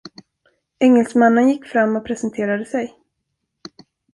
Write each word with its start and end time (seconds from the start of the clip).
Engelsmannen 0.79 1.47
gick 1.49 1.65
fram 1.67 1.95
och 1.95 2.05
presenterade 2.05 2.65
sig. 2.65 2.95